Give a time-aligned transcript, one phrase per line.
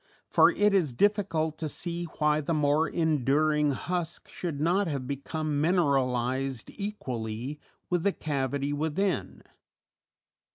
[0.25, 5.61] For it is difficult to see why the more enduring husk should not have become
[5.61, 7.59] mineralized equally
[7.91, 9.43] with the cavity within.